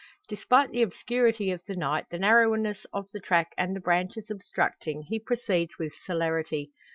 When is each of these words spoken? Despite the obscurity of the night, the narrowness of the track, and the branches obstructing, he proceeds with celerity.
Despite 0.27 0.71
the 0.71 0.81
obscurity 0.81 1.51
of 1.51 1.61
the 1.67 1.75
night, 1.75 2.07
the 2.09 2.17
narrowness 2.17 2.87
of 2.91 3.11
the 3.13 3.19
track, 3.19 3.53
and 3.55 3.75
the 3.75 3.79
branches 3.79 4.31
obstructing, 4.31 5.03
he 5.03 5.19
proceeds 5.19 5.77
with 5.77 5.93
celerity. 6.05 6.71